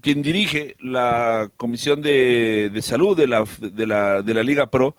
quien 0.00 0.22
dirige 0.22 0.76
la 0.80 1.50
Comisión 1.56 2.02
de, 2.02 2.78
Salud 2.82 3.16
de 3.16 3.26
la, 3.26 3.44
de, 3.60 3.86
la, 3.86 4.22
de 4.22 4.34
la, 4.34 4.42
Liga 4.42 4.70
Pro 4.70 4.96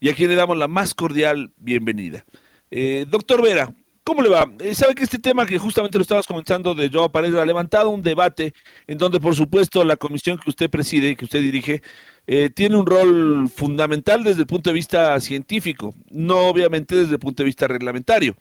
y 0.00 0.08
a 0.08 0.14
quien 0.14 0.30
le 0.30 0.36
damos 0.36 0.56
la 0.56 0.68
más 0.68 0.94
cordial 0.94 1.52
bienvenida. 1.56 2.24
Eh, 2.70 3.06
doctor 3.08 3.42
Vera, 3.42 3.72
¿cómo 4.04 4.22
le 4.22 4.28
va? 4.28 4.50
Eh, 4.60 4.74
sabe 4.74 4.94
que 4.94 5.04
este 5.04 5.18
tema 5.18 5.46
que 5.46 5.58
justamente 5.58 5.98
lo 5.98 6.02
estabas 6.02 6.26
comentando 6.26 6.74
de 6.74 6.88
Joao 6.88 7.10
Paredes 7.10 7.40
ha 7.40 7.46
levantado 7.46 7.90
un 7.90 8.02
debate 8.02 8.52
en 8.86 8.98
donde, 8.98 9.20
por 9.20 9.34
supuesto, 9.34 9.84
la 9.84 9.96
comisión 9.96 10.38
que 10.38 10.50
usted 10.50 10.70
preside, 10.70 11.16
que 11.16 11.24
usted 11.24 11.40
dirige, 11.40 11.82
eh, 12.26 12.50
tiene 12.50 12.76
un 12.76 12.86
rol 12.86 13.48
fundamental 13.48 14.22
desde 14.22 14.42
el 14.42 14.46
punto 14.46 14.70
de 14.70 14.74
vista 14.74 15.18
científico, 15.20 15.94
no 16.10 16.38
obviamente 16.48 16.94
desde 16.94 17.14
el 17.14 17.18
punto 17.18 17.42
de 17.42 17.46
vista 17.46 17.66
reglamentario. 17.66 18.36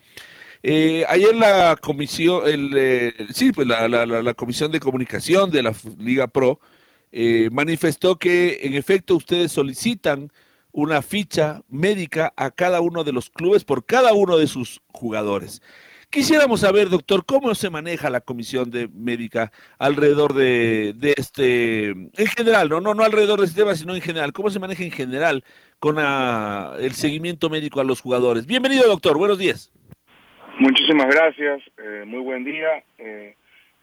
Eh, 0.61 1.05
ayer 1.07 1.35
la 1.35 1.77
comisión, 1.77 2.41
el, 2.45 2.71
eh, 2.75 3.13
sí, 3.33 3.51
pues 3.53 3.65
la, 3.67 3.87
la, 3.87 4.33
comisión 4.33 4.71
de 4.71 4.79
comunicación 4.81 5.51
de 5.51 5.63
la 5.63 5.73
Liga 5.97 6.27
Pro 6.27 6.59
eh, 7.11 7.49
manifestó 7.51 8.17
que 8.17 8.59
en 8.63 8.73
efecto 8.73 9.15
ustedes 9.15 9.53
solicitan 9.53 10.31
una 10.71 11.01
ficha 11.01 11.63
médica 11.69 12.33
a 12.35 12.51
cada 12.51 12.81
uno 12.81 13.03
de 13.03 13.13
los 13.13 13.29
clubes 13.29 13.63
por 13.63 13.85
cada 13.85 14.13
uno 14.13 14.37
de 14.37 14.47
sus 14.47 14.81
jugadores. 14.89 15.61
Quisiéramos 16.09 16.61
saber, 16.61 16.89
doctor, 16.89 17.23
cómo 17.25 17.55
se 17.55 17.69
maneja 17.69 18.09
la 18.09 18.21
comisión 18.21 18.71
de 18.71 18.87
médica 18.89 19.51
alrededor 19.77 20.33
de, 20.33 20.95
este, 21.17 21.89
en 21.89 22.27
general, 22.35 22.67
no, 22.69 22.81
no, 22.81 22.95
no 22.95 23.03
alrededor 23.03 23.39
de 23.39 23.45
este 23.45 23.61
tema, 23.61 23.75
sino 23.75 23.95
en 23.95 24.01
general, 24.01 24.33
cómo 24.33 24.49
se 24.49 24.59
maneja 24.59 24.83
en 24.83 24.91
general 24.91 25.43
con 25.79 25.97
el 25.99 26.93
seguimiento 26.93 27.49
médico 27.49 27.79
a 27.79 27.83
los 27.83 28.01
jugadores. 28.01 28.45
Bienvenido, 28.45 28.87
doctor, 28.87 29.17
buenos 29.17 29.37
días. 29.37 29.71
Muchísimas 30.59 31.07
gracias, 31.07 31.61
eh, 31.77 32.03
muy 32.05 32.19
buen 32.19 32.43
día. 32.43 32.83
Eh, 32.97 33.33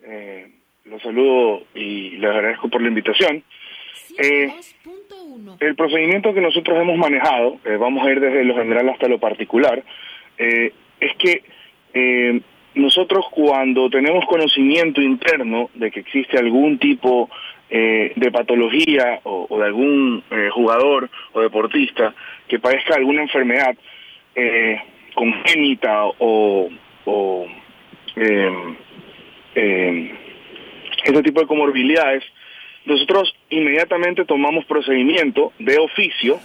eh, 0.05 0.47
los 0.85 1.01
saludo 1.01 1.63
y 1.75 2.11
les 2.19 2.31
agradezco 2.31 2.69
por 2.69 2.83
la 2.83 2.89
invitación. 2.89 3.43
Eh, 4.19 4.53
el 5.61 5.75
procedimiento 5.75 6.35
que 6.35 6.43
nosotros 6.43 6.79
hemos 6.79 6.99
manejado, 6.99 7.59
vamos 7.79 8.07
a 8.07 8.11
ir 8.11 8.21
desde 8.21 8.45
lo 8.45 8.55
general 8.57 8.91
hasta 8.91 9.09
lo 9.09 9.19
particular, 9.19 9.83
es 10.39 11.17
que 11.19 12.43
nosotros 12.75 13.25
cuando 13.31 13.89
tenemos 13.89 14.27
conocimiento 14.27 15.01
interno 15.01 15.71
de 15.75 15.91
que 15.91 16.01
existe 16.01 16.39
algún 16.39 16.79
tipo 16.79 17.31
de 17.71 18.31
patología 18.33 19.21
o, 19.25 19.47
o 19.49 19.59
de 19.59 19.65
algún 19.65 20.23
jugador 20.53 21.09
o 21.33 21.41
deportista 21.41 22.15
que 22.47 22.59
padezca 22.59 22.97
alguna 22.97 23.23
enfermedad, 23.23 23.77
eh, 24.37 24.79
congénita 25.17 26.05
o, 26.19 26.69
eh, 28.17 28.77
eh, 29.55 30.15
ese 31.05 31.23
tipo 31.23 31.41
de 31.41 31.47
comorbilidades, 31.47 32.23
nosotros 32.85 33.35
inmediatamente 33.51 34.25
tomamos 34.25 34.65
procedimiento 34.67 35.53
de 35.59 35.79
oficio 35.79 36.39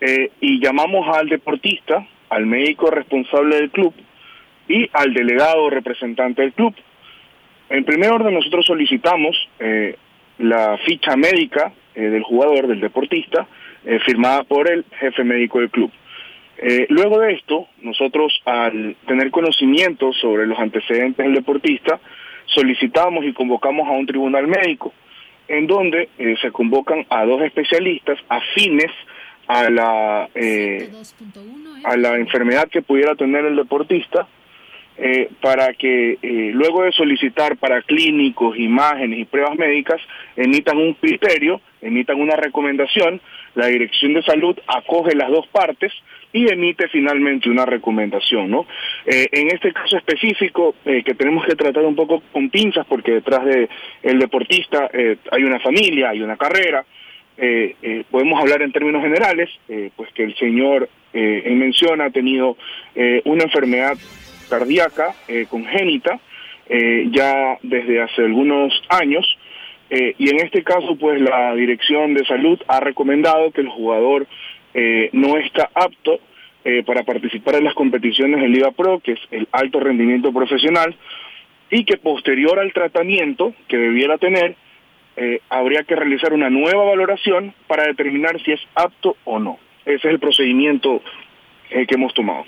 eh, 0.00 0.30
y 0.40 0.60
llamamos 0.60 1.06
al 1.16 1.28
deportista, 1.28 2.06
al 2.30 2.46
médico 2.46 2.90
responsable 2.90 3.56
del 3.56 3.70
club 3.70 3.94
y 4.66 4.88
al 4.92 5.14
delegado 5.14 5.70
representante 5.70 6.42
del 6.42 6.52
club. 6.52 6.74
En 7.68 7.84
primer 7.84 8.10
orden 8.10 8.34
nosotros 8.34 8.66
solicitamos 8.66 9.36
eh, 9.58 9.96
la 10.38 10.78
ficha 10.78 11.16
médica 11.16 11.72
eh, 11.94 12.02
del 12.02 12.22
jugador, 12.22 12.66
del 12.66 12.80
deportista, 12.80 13.46
firmada 14.04 14.42
por 14.42 14.70
el 14.70 14.84
jefe 15.00 15.24
médico 15.24 15.60
del 15.60 15.70
club. 15.70 15.90
Eh, 16.60 16.86
luego 16.88 17.20
de 17.20 17.34
esto, 17.34 17.68
nosotros 17.82 18.40
al 18.44 18.96
tener 19.06 19.30
conocimiento 19.30 20.12
sobre 20.12 20.46
los 20.46 20.58
antecedentes 20.58 21.24
del 21.24 21.34
deportista, 21.34 22.00
solicitamos 22.46 23.24
y 23.24 23.32
convocamos 23.32 23.86
a 23.88 23.92
un 23.92 24.06
tribunal 24.06 24.48
médico, 24.48 24.92
en 25.46 25.66
donde 25.68 26.08
eh, 26.18 26.34
se 26.42 26.50
convocan 26.50 27.06
a 27.10 27.24
dos 27.24 27.42
especialistas 27.42 28.18
afines 28.28 28.90
a 29.46 29.70
la, 29.70 30.28
eh, 30.34 30.90
a 31.84 31.96
la 31.96 32.16
enfermedad 32.16 32.68
que 32.68 32.82
pudiera 32.82 33.14
tener 33.14 33.44
el 33.44 33.54
deportista, 33.54 34.26
eh, 35.00 35.30
para 35.40 35.74
que 35.74 36.18
eh, 36.20 36.50
luego 36.52 36.82
de 36.82 36.90
solicitar 36.90 37.56
para 37.56 37.82
clínicos, 37.82 38.58
imágenes 38.58 39.20
y 39.20 39.24
pruebas 39.24 39.56
médicas, 39.56 40.00
emitan 40.34 40.76
un 40.76 40.94
criterio, 40.94 41.60
emitan 41.80 42.20
una 42.20 42.34
recomendación, 42.34 43.20
la 43.54 43.66
Dirección 43.68 44.14
de 44.14 44.22
Salud 44.24 44.58
acoge 44.66 45.14
las 45.14 45.30
dos 45.30 45.46
partes 45.46 45.92
y 46.38 46.48
emite 46.48 46.88
finalmente 46.88 47.50
una 47.50 47.66
recomendación, 47.66 48.48
¿no? 48.48 48.66
Eh, 49.04 49.26
en 49.32 49.48
este 49.48 49.72
caso 49.72 49.96
específico, 49.96 50.76
eh, 50.84 51.02
que 51.02 51.14
tenemos 51.14 51.44
que 51.44 51.56
tratar 51.56 51.84
un 51.84 51.96
poco 51.96 52.22
con 52.32 52.48
pinzas, 52.48 52.86
porque 52.86 53.12
detrás 53.12 53.44
de 53.44 53.68
el 54.04 54.18
deportista 54.20 54.88
eh, 54.92 55.16
hay 55.32 55.42
una 55.42 55.58
familia, 55.58 56.10
hay 56.10 56.22
una 56.22 56.36
carrera, 56.36 56.84
podemos 58.10 58.40
hablar 58.40 58.62
en 58.62 58.72
términos 58.72 59.00
generales, 59.00 59.48
pues 59.94 60.12
que 60.12 60.24
el 60.24 60.34
señor 60.38 60.88
en 61.12 61.56
mención 61.56 62.00
ha 62.00 62.10
tenido 62.10 62.56
una 63.26 63.44
enfermedad 63.44 63.96
cardíaca 64.50 65.14
congénita 65.48 66.18
ya 67.12 67.56
desde 67.62 68.02
hace 68.02 68.22
algunos 68.22 68.72
años 68.88 69.24
y 69.88 70.28
en 70.30 70.40
este 70.40 70.64
caso 70.64 70.96
pues 70.98 71.20
la 71.20 71.54
Dirección 71.54 72.12
de 72.14 72.26
Salud 72.26 72.60
ha 72.66 72.80
recomendado 72.80 73.52
que 73.52 73.60
el 73.60 73.68
jugador 73.68 74.26
no 75.12 75.38
está 75.38 75.70
apto 75.76 76.18
eh, 76.68 76.82
para 76.82 77.02
participar 77.02 77.54
en 77.54 77.64
las 77.64 77.72
competiciones 77.72 78.42
de 78.42 78.48
Liga 78.48 78.72
Pro, 78.72 79.00
que 79.00 79.12
es 79.12 79.20
el 79.30 79.48
alto 79.52 79.80
rendimiento 79.80 80.34
profesional, 80.34 80.94
y 81.70 81.86
que 81.86 81.96
posterior 81.96 82.58
al 82.58 82.74
tratamiento 82.74 83.54
que 83.68 83.78
debiera 83.78 84.18
tener, 84.18 84.54
eh, 85.16 85.40
habría 85.48 85.84
que 85.84 85.96
realizar 85.96 86.34
una 86.34 86.50
nueva 86.50 86.84
valoración 86.84 87.54
para 87.66 87.86
determinar 87.86 88.38
si 88.44 88.52
es 88.52 88.60
apto 88.74 89.16
o 89.24 89.38
no. 89.38 89.58
Ese 89.86 89.96
es 89.96 90.04
el 90.12 90.20
procedimiento 90.20 91.00
eh, 91.70 91.86
que 91.86 91.94
hemos 91.94 92.12
tomado. 92.12 92.44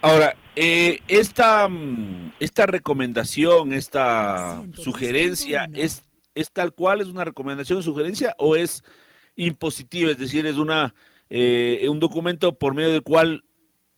Ahora, 0.00 0.34
eh, 0.56 1.00
esta, 1.06 1.68
mm, 1.68 2.32
esta 2.40 2.64
recomendación, 2.64 3.74
esta 3.74 4.62
sugerencia, 4.72 5.68
¿es, 5.74 6.06
¿es 6.34 6.50
tal 6.50 6.72
cual? 6.72 7.02
¿Es 7.02 7.08
una 7.08 7.26
recomendación, 7.26 7.82
sugerencia 7.82 8.34
o 8.38 8.56
es 8.56 8.82
impositiva? 9.36 10.10
Es 10.10 10.18
decir, 10.18 10.46
es 10.46 10.56
una 10.56 10.94
eh, 11.30 11.86
un 11.88 12.00
documento 12.00 12.58
por 12.58 12.74
medio 12.74 12.90
del 12.90 13.02
cual 13.02 13.44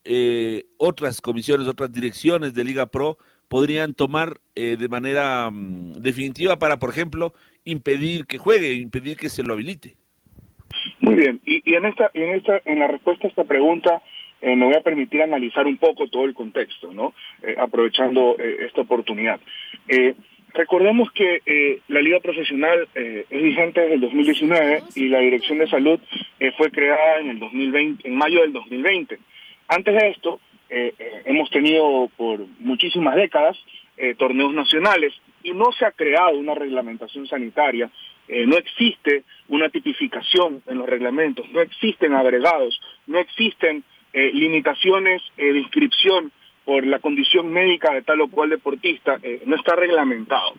eh, 0.04 0.64
otras 0.78 1.20
comisiones, 1.20 1.66
otras 1.66 1.92
direcciones 1.92 2.54
de 2.54 2.64
Liga 2.64 2.86
Pro 2.86 3.18
podrían 3.48 3.94
tomar 3.94 4.40
eh, 4.54 4.76
de 4.78 4.88
manera 4.88 5.48
um, 5.48 5.92
definitiva 5.92 6.58
para, 6.58 6.78
por 6.78 6.90
ejemplo, 6.90 7.34
impedir 7.64 8.26
que 8.26 8.38
juegue, 8.38 8.72
impedir 8.72 9.16
que 9.16 9.28
se 9.28 9.42
lo 9.42 9.52
habilite. 9.52 9.96
Muy 11.00 11.14
bien, 11.14 11.40
y, 11.44 11.74
en 11.74 11.84
esta, 11.84 12.10
en 12.14 12.34
esta, 12.34 12.62
en 12.64 12.78
la 12.78 12.88
respuesta 12.88 13.26
a 13.26 13.30
esta 13.30 13.44
pregunta, 13.44 14.02
eh, 14.40 14.56
me 14.56 14.64
voy 14.64 14.74
a 14.74 14.80
permitir 14.80 15.22
analizar 15.22 15.66
un 15.66 15.76
poco 15.76 16.08
todo 16.08 16.24
el 16.24 16.34
contexto, 16.34 16.92
¿no? 16.92 17.14
Eh, 17.42 17.54
aprovechando 17.58 18.36
eh, 18.38 18.66
esta 18.66 18.80
oportunidad. 18.80 19.38
Recordemos 20.54 21.10
que 21.12 21.40
eh, 21.46 21.80
la 21.88 22.02
Liga 22.02 22.20
Profesional 22.20 22.86
eh, 22.94 23.24
es 23.30 23.42
vigente 23.42 23.80
desde 23.80 23.94
el 23.94 24.00
2019 24.02 24.82
y 24.94 25.08
la 25.08 25.20
Dirección 25.20 25.58
de 25.58 25.66
Salud 25.66 25.98
eh, 26.38 26.52
fue 26.58 26.70
creada 26.70 27.20
en 27.20 27.30
el 27.30 27.38
2020, 27.38 28.06
en 28.06 28.14
mayo 28.16 28.42
del 28.42 28.52
2020. 28.52 29.18
Antes 29.68 29.94
de 29.94 30.08
esto, 30.10 30.40
hemos 31.26 31.50
tenido 31.50 32.10
por 32.16 32.46
muchísimas 32.58 33.14
décadas 33.14 33.58
torneos 34.16 34.54
nacionales 34.54 35.12
y 35.42 35.52
no 35.52 35.70
se 35.72 35.84
ha 35.84 35.90
creado 35.90 36.38
una 36.38 36.54
reglamentación 36.54 37.26
sanitaria, 37.26 37.90
no 38.46 38.56
existe 38.56 39.24
una 39.48 39.68
tipificación 39.68 40.62
en 40.66 40.78
los 40.78 40.88
reglamentos, 40.88 41.46
no 41.52 41.60
existen 41.60 42.14
agregados, 42.14 42.80
no 43.06 43.18
existen 43.18 43.84
limitaciones 44.14 45.22
de 45.36 45.58
inscripción 45.58 46.32
por 46.64 46.86
la 46.86 46.98
condición 46.98 47.52
médica 47.52 47.92
de 47.92 48.02
tal 48.02 48.20
o 48.20 48.28
cual 48.28 48.50
deportista, 48.50 49.18
no 49.46 49.56
está 49.56 49.76
reglamentado. 49.76 50.54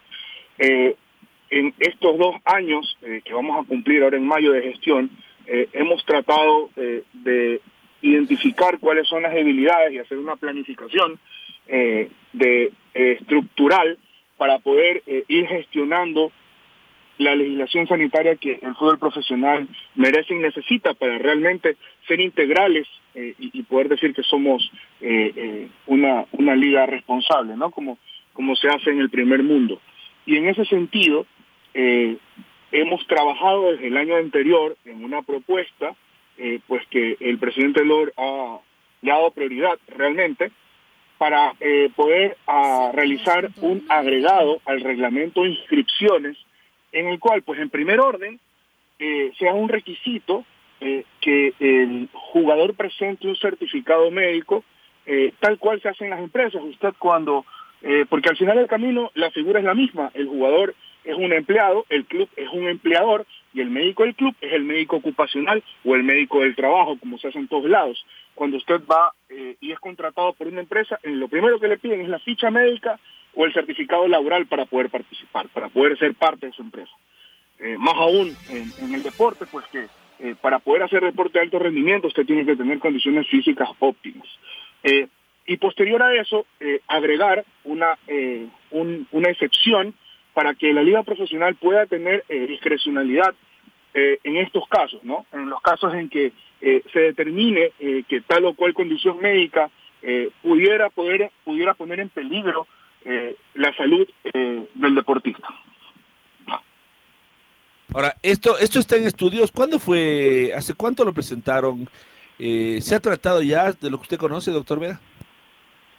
en 0.57 1.73
estos 1.79 2.17
dos 2.17 2.35
años 2.45 2.97
que 3.23 3.33
vamos 3.33 3.63
a 3.63 3.67
cumplir 3.67 4.03
ahora 4.03 4.17
en 4.17 4.25
mayo 4.25 4.51
de 4.51 4.61
gestión, 4.63 5.09
hemos 5.45 6.03
tratado 6.05 6.69
de 6.75 7.61
identificar 8.01 8.79
cuáles 8.79 9.07
son 9.07 9.23
las 9.23 9.33
debilidades 9.33 9.93
y 9.93 9.99
hacer 9.99 10.17
una 10.17 10.35
planificación 10.35 11.19
de 11.67 12.71
estructural 12.93 13.97
para 14.37 14.59
poder 14.59 15.03
ir 15.27 15.47
gestionando 15.47 16.31
la 17.17 17.35
legislación 17.35 17.87
sanitaria 17.87 18.35
que 18.35 18.59
el 18.61 18.75
fútbol 18.75 18.97
profesional 18.97 19.67
merece 19.95 20.33
y 20.33 20.39
necesita 20.39 20.93
para 20.93 21.17
realmente 21.17 21.77
ser 22.07 22.19
integrales 22.19 22.87
eh, 23.13 23.35
y, 23.37 23.61
poder 23.63 23.89
decir 23.89 24.13
que 24.13 24.23
somos 24.23 24.69
eh, 25.01 25.31
eh, 25.35 25.67
una, 25.85 26.25
una 26.31 26.55
liga 26.55 26.85
responsable, 26.85 27.55
¿no? 27.55 27.69
Como, 27.69 27.99
como 28.33 28.55
se 28.55 28.67
hace 28.69 28.89
en 28.89 28.99
el 28.99 29.09
primer 29.09 29.43
mundo. 29.43 29.79
Y 30.25 30.37
en 30.37 30.47
ese 30.47 30.65
sentido, 30.65 31.25
hemos 32.71 33.05
trabajado 33.07 33.71
desde 33.71 33.87
el 33.87 33.97
año 33.97 34.15
anterior 34.15 34.77
en 34.85 35.03
una 35.03 35.21
propuesta, 35.21 35.95
pues 36.67 36.85
que 36.87 37.17
el 37.19 37.39
presidente 37.39 37.83
Lord 37.83 38.13
ha, 38.15 38.59
le 39.01 39.11
ha 39.11 39.15
dado 39.15 39.31
prioridad 39.31 39.77
realmente 39.87 40.51
para 41.17 41.53
poder 41.95 42.37
a, 42.47 42.91
realizar 42.93 43.49
un 43.57 43.85
agregado 43.89 44.61
al 44.65 44.79
reglamento 44.81 45.43
de 45.43 45.49
inscripciones 45.49 46.37
en 46.93 47.07
el 47.07 47.19
cual, 47.19 47.41
pues 47.41 47.59
en 47.59 47.69
primer 47.69 47.99
orden, 47.99 48.39
eh, 48.99 49.33
sea 49.37 49.53
un 49.53 49.67
requisito 49.67 50.45
eh, 50.79 51.03
que 51.19 51.53
el 51.59 52.07
jugador 52.13 52.75
presente 52.75 53.27
un 53.27 53.35
certificado 53.35 54.09
médico, 54.11 54.63
eh, 55.05 55.33
tal 55.39 55.57
cual 55.57 55.81
se 55.81 55.89
hace 55.89 56.05
en 56.05 56.11
las 56.11 56.19
empresas. 56.19 56.61
Usted 56.63 56.93
cuando, 56.97 57.45
porque 58.09 58.29
al 58.29 58.37
final 58.37 58.57
del 58.57 58.67
camino 58.67 59.11
la 59.13 59.29
figura 59.31 59.59
es 59.59 59.65
la 59.65 59.73
misma, 59.73 60.09
el 60.13 60.27
jugador 60.27 60.73
es 61.03 61.17
un 61.17 61.33
empleado, 61.33 61.85
el 61.89 62.05
club 62.05 62.29
es 62.37 62.47
un 62.53 62.65
empleador 62.69 63.25
y 63.53 63.59
el 63.59 63.69
médico 63.69 64.03
del 64.03 64.15
club 64.15 64.33
es 64.39 64.53
el 64.53 64.63
médico 64.63 64.95
ocupacional 64.95 65.61
o 65.83 65.95
el 65.95 66.03
médico 66.03 66.39
del 66.39 66.55
trabajo, 66.55 66.97
como 66.97 67.17
se 67.17 67.27
hace 67.27 67.39
en 67.39 67.49
todos 67.49 67.69
lados. 67.69 68.05
Cuando 68.35 68.55
usted 68.55 68.81
va 68.89 69.13
y 69.59 69.71
es 69.71 69.79
contratado 69.79 70.31
por 70.31 70.47
una 70.47 70.61
empresa, 70.61 70.97
lo 71.03 71.27
primero 71.27 71.59
que 71.59 71.67
le 71.67 71.77
piden 71.77 72.01
es 72.01 72.07
la 72.07 72.19
ficha 72.19 72.49
médica 72.51 72.99
o 73.35 73.45
el 73.45 73.53
certificado 73.53 74.07
laboral 74.07 74.45
para 74.47 74.65
poder 74.65 74.89
participar, 74.89 75.47
para 75.49 75.69
poder 75.69 75.97
ser 75.97 76.13
parte 76.13 76.47
de 76.47 76.53
su 76.53 76.61
empresa. 76.61 76.91
Eh, 77.59 77.77
más 77.77 77.95
aún 77.95 78.35
en, 78.49 78.93
el 78.93 79.03
deporte, 79.03 79.45
pues 79.49 79.65
que 79.67 79.87
eh, 80.19 80.35
para 80.41 80.59
poder 80.59 80.83
hacer 80.83 81.01
deporte 81.01 81.39
de 81.39 81.45
alto 81.45 81.59
rendimiento 81.59 82.07
usted 82.07 82.25
tiene 82.25 82.45
que 82.45 82.55
tener 82.55 82.79
condiciones 82.79 83.27
físicas 83.27 83.69
óptimas. 83.79 84.27
Eh, 84.83 85.07
y 85.45 85.57
posterior 85.57 86.01
a 86.01 86.13
eso, 86.15 86.45
agregar 86.87 87.43
una, 87.65 87.97
una 89.11 89.29
excepción 89.29 89.93
para 90.33 90.53
que 90.53 90.71
la 90.71 90.81
liga 90.81 91.03
profesional 91.03 91.55
pueda 91.55 91.85
tener 91.85 92.23
discrecionalidad 92.29 93.35
en 93.93 94.37
estos 94.37 94.65
casos, 94.69 95.03
¿no? 95.03 95.25
En 95.33 95.49
los 95.49 95.59
casos 95.59 95.93
en 95.95 96.07
que 96.07 96.31
se 96.61 96.99
determine 96.99 97.71
que 98.07 98.21
tal 98.25 98.45
o 98.45 98.53
cual 98.53 98.73
condición 98.73 99.19
médica 99.19 99.69
pudiera, 100.41 100.89
poder, 100.89 101.29
pudiera 101.43 101.73
poner 101.73 101.99
en 101.99 102.07
peligro 102.07 102.65
eh, 103.05 103.35
la 103.55 103.75
salud 103.75 104.07
eh, 104.23 104.65
del 104.73 104.95
deportista. 104.95 105.47
Ahora, 107.93 108.15
esto, 108.23 108.57
esto 108.57 108.79
está 108.79 108.95
en 108.95 109.05
estudios. 109.05 109.51
¿Cuándo 109.51 109.77
fue? 109.77 110.51
¿Hace 110.55 110.73
cuánto 110.73 111.05
lo 111.05 111.13
presentaron? 111.13 111.87
Eh, 112.39 112.79
¿Se 112.81 112.95
ha 112.95 112.99
tratado 112.99 113.41
ya 113.41 113.71
de 113.73 113.89
lo 113.89 113.97
que 113.97 114.03
usted 114.03 114.17
conoce, 114.17 114.51
doctor 114.51 114.79
Veda? 114.79 114.99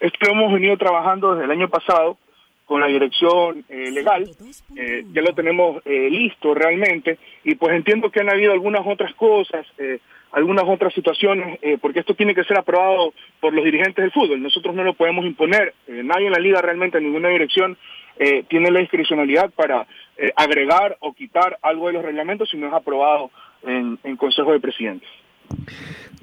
Esto 0.00 0.30
hemos 0.30 0.52
venido 0.52 0.76
trabajando 0.76 1.32
desde 1.32 1.44
el 1.44 1.50
año 1.50 1.68
pasado 1.68 2.18
con 2.64 2.80
la 2.80 2.86
dirección 2.86 3.64
legal. 3.68 4.28
ya 5.12 5.22
lo 5.22 5.34
tenemos 5.34 5.84
listo 5.84 6.54
realmente. 6.54 7.18
Y 7.44 7.54
pues 7.54 7.74
entiendo 7.76 8.10
que 8.10 8.20
han 8.20 8.30
habido 8.30 8.52
algunas 8.52 8.86
otras 8.86 9.14
cosas 9.14 9.66
algunas 10.34 10.64
otras 10.64 10.92
situaciones, 10.92 11.58
eh, 11.62 11.78
porque 11.80 12.00
esto 12.00 12.14
tiene 12.14 12.34
que 12.34 12.42
ser 12.42 12.58
aprobado 12.58 13.14
por 13.40 13.54
los 13.54 13.64
dirigentes 13.64 14.02
del 14.02 14.10
fútbol. 14.10 14.42
Nosotros 14.42 14.74
no 14.74 14.82
lo 14.82 14.94
podemos 14.94 15.24
imponer. 15.24 15.74
Eh, 15.86 16.02
nadie 16.04 16.26
en 16.26 16.32
la 16.32 16.40
liga 16.40 16.60
realmente, 16.60 16.98
en 16.98 17.04
ninguna 17.04 17.28
dirección, 17.28 17.78
eh, 18.18 18.44
tiene 18.48 18.70
la 18.70 18.80
discrecionalidad 18.80 19.50
para 19.50 19.86
agregar 20.36 20.96
o 21.00 21.12
quitar 21.12 21.58
algo 21.60 21.88
de 21.88 21.94
los 21.94 22.04
reglamentos 22.04 22.48
si 22.48 22.56
no 22.56 22.68
es 22.68 22.72
aprobado 22.72 23.32
en, 23.64 23.98
en 24.04 24.16
Consejo 24.16 24.52
de 24.52 24.60
Presidentes. 24.60 25.08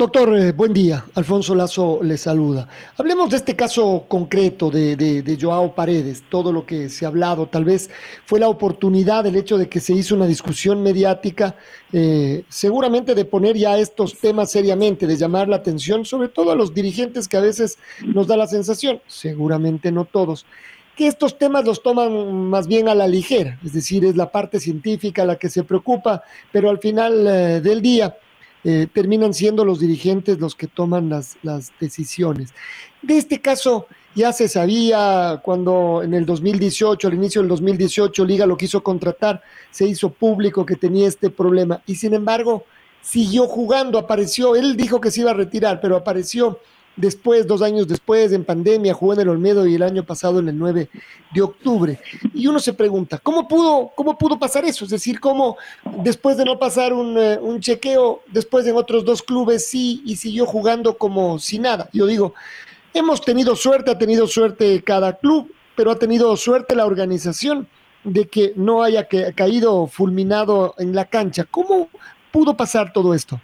Doctor, 0.01 0.35
eh, 0.35 0.51
buen 0.51 0.73
día. 0.73 1.05
Alfonso 1.13 1.53
Lazo 1.53 1.99
le 2.01 2.17
saluda. 2.17 2.67
Hablemos 2.97 3.29
de 3.29 3.37
este 3.37 3.55
caso 3.55 4.05
concreto 4.07 4.71
de, 4.71 5.37
Joao 5.39 5.75
Paredes, 5.75 6.23
todo 6.27 6.51
lo 6.51 6.65
que 6.65 6.89
se 6.89 7.05
ha 7.05 7.09
hablado. 7.09 7.45
Tal 7.45 7.65
vez 7.65 7.91
fue 8.25 8.39
la 8.39 8.49
oportunidad, 8.49 9.27
el 9.27 9.35
hecho 9.35 9.59
de 9.59 9.69
que 9.69 9.79
se 9.79 9.93
hizo 9.93 10.15
una 10.15 10.25
discusión 10.25 10.81
mediática, 10.81 11.55
eh, 11.93 12.43
seguramente 12.49 13.13
de 13.13 13.25
poner 13.25 13.55
ya 13.55 13.77
estos 13.77 14.17
temas 14.17 14.49
seriamente, 14.49 15.05
de 15.05 15.17
llamar 15.17 15.47
la 15.47 15.57
atención, 15.57 16.03
sobre 16.03 16.29
todo 16.29 16.51
a 16.51 16.55
los 16.55 16.73
dirigentes 16.73 17.27
que 17.27 17.37
a 17.37 17.41
veces 17.41 17.77
nos 18.03 18.25
da 18.25 18.37
la 18.37 18.47
sensación, 18.47 19.01
seguramente 19.05 19.91
no 19.91 20.05
todos, 20.05 20.47
que 20.95 21.05
estos 21.05 21.37
temas 21.37 21.63
los 21.63 21.83
toman 21.83 22.49
más 22.49 22.65
bien 22.65 22.87
a 22.87 22.95
la 22.95 23.07
ligera, 23.07 23.59
es 23.63 23.73
decir, 23.73 24.03
es 24.05 24.15
la 24.15 24.31
parte 24.31 24.59
científica 24.59 25.25
la 25.25 25.37
que 25.37 25.49
se 25.49 25.63
preocupa, 25.63 26.23
pero 26.51 26.71
al 26.71 26.79
final 26.79 27.27
eh, 27.27 27.61
del 27.61 27.83
día 27.83 28.15
eh, 28.63 28.87
terminan 28.93 29.33
siendo 29.33 29.65
los 29.65 29.79
dirigentes 29.79 30.39
los 30.39 30.55
que 30.55 30.67
toman 30.67 31.09
las, 31.09 31.37
las 31.41 31.71
decisiones. 31.79 32.53
De 33.01 33.17
este 33.17 33.41
caso 33.41 33.87
ya 34.13 34.33
se 34.33 34.47
sabía 34.47 35.41
cuando 35.43 36.01
en 36.03 36.13
el 36.13 36.25
2018, 36.25 37.07
al 37.07 37.13
inicio 37.13 37.41
del 37.41 37.49
2018, 37.49 38.25
Liga 38.25 38.45
lo 38.45 38.57
quiso 38.57 38.83
contratar, 38.83 39.41
se 39.71 39.85
hizo 39.85 40.09
público 40.09 40.65
que 40.65 40.75
tenía 40.75 41.07
este 41.07 41.29
problema 41.29 41.81
y 41.85 41.95
sin 41.95 42.13
embargo 42.13 42.65
siguió 43.01 43.47
jugando, 43.47 43.97
apareció, 43.97 44.55
él 44.55 44.75
dijo 44.77 45.01
que 45.01 45.11
se 45.11 45.21
iba 45.21 45.31
a 45.31 45.35
retirar, 45.35 45.81
pero 45.81 45.95
apareció 45.95 46.59
después, 46.95 47.47
dos 47.47 47.61
años 47.61 47.87
después, 47.87 48.31
en 48.31 48.43
pandemia, 48.43 48.93
jugó 48.93 49.13
en 49.13 49.21
el 49.21 49.29
Olmedo 49.29 49.67
y 49.67 49.75
el 49.75 49.83
año 49.83 50.03
pasado 50.03 50.39
en 50.39 50.49
el 50.49 50.57
9 50.57 50.89
de 51.33 51.41
octubre. 51.41 51.99
Y 52.33 52.47
uno 52.47 52.59
se 52.59 52.73
pregunta, 52.73 53.17
¿cómo 53.17 53.47
pudo, 53.47 53.91
cómo 53.95 54.17
pudo 54.17 54.37
pasar 54.37 54.65
eso? 54.65 54.85
Es 54.85 54.91
decir, 54.91 55.19
¿cómo 55.19 55.57
después 56.03 56.37
de 56.37 56.45
no 56.45 56.59
pasar 56.59 56.93
un, 56.93 57.17
eh, 57.17 57.39
un 57.41 57.59
chequeo, 57.59 58.21
después 58.27 58.65
en 58.67 58.75
otros 58.75 59.05
dos 59.05 59.21
clubes 59.21 59.67
sí 59.67 60.01
y 60.05 60.15
siguió 60.15 60.45
jugando 60.45 60.97
como 60.97 61.39
si 61.39 61.59
nada? 61.59 61.89
Yo 61.93 62.05
digo, 62.05 62.33
hemos 62.93 63.21
tenido 63.21 63.55
suerte, 63.55 63.91
ha 63.91 63.97
tenido 63.97 64.27
suerte 64.27 64.83
cada 64.83 65.17
club, 65.17 65.51
pero 65.75 65.91
ha 65.91 65.99
tenido 65.99 66.35
suerte 66.37 66.75
la 66.75 66.85
organización 66.85 67.67
de 68.03 68.27
que 68.27 68.53
no 68.55 68.83
haya 68.83 69.07
caído 69.35 69.87
fulminado 69.87 70.75
en 70.77 70.95
la 70.95 71.05
cancha. 71.05 71.45
¿Cómo 71.49 71.89
pudo 72.31 72.57
pasar 72.57 72.93
todo 72.93 73.13
esto? 73.13 73.39